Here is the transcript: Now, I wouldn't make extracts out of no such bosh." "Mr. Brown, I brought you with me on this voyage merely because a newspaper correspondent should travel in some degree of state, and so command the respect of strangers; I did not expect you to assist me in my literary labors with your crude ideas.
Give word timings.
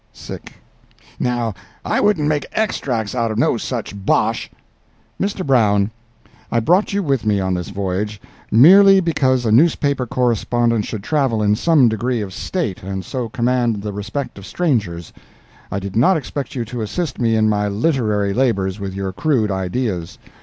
Now, 1.19 1.53
I 1.85 1.99
wouldn't 2.01 2.27
make 2.27 2.47
extracts 2.53 3.13
out 3.13 3.29
of 3.29 3.37
no 3.37 3.55
such 3.57 3.93
bosh." 3.95 4.49
"Mr. 5.21 5.45
Brown, 5.45 5.91
I 6.51 6.59
brought 6.59 6.91
you 6.91 7.03
with 7.03 7.23
me 7.23 7.39
on 7.39 7.53
this 7.53 7.69
voyage 7.69 8.19
merely 8.49 8.99
because 8.99 9.45
a 9.45 9.51
newspaper 9.51 10.07
correspondent 10.07 10.85
should 10.85 11.03
travel 11.03 11.43
in 11.43 11.55
some 11.55 11.87
degree 11.87 12.21
of 12.21 12.33
state, 12.33 12.81
and 12.81 13.05
so 13.05 13.29
command 13.29 13.83
the 13.83 13.93
respect 13.93 14.39
of 14.39 14.45
strangers; 14.47 15.13
I 15.71 15.77
did 15.77 15.95
not 15.95 16.17
expect 16.17 16.55
you 16.55 16.65
to 16.65 16.81
assist 16.81 17.19
me 17.19 17.35
in 17.35 17.47
my 17.47 17.67
literary 17.67 18.33
labors 18.33 18.79
with 18.79 18.95
your 18.95 19.13
crude 19.13 19.51
ideas. 19.51 20.17